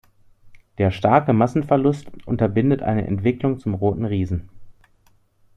[0.79, 4.49] Der starke Masseverlust unterbindet eine Entwicklung zum Roten Riesen.